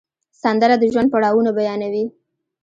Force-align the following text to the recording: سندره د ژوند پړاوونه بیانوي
سندره 0.41 0.75
د 0.79 0.83
ژوند 0.93 1.09
پړاوونه 1.13 1.51
بیانوي 1.57 2.05